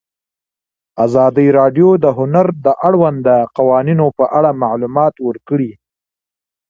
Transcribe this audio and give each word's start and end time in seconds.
ازادي 1.05 1.47
راډیو 1.59 1.89
د 2.03 2.05
هنر 2.17 2.47
د 2.65 2.67
اړونده 2.87 3.35
قوانینو 3.57 4.05
په 4.17 4.25
اړه 4.37 4.49
معلومات 4.63 5.15
ورکړي. 5.27 5.71